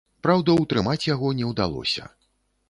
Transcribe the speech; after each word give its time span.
Праўда, 0.27 0.55
утрымаць 0.61 1.09
яго 1.09 1.29
не 1.43 1.51
ўдалося. 1.51 2.09